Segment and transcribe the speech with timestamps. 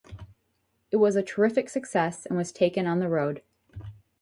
[0.89, 3.43] It was a terrific success and was taken on the road.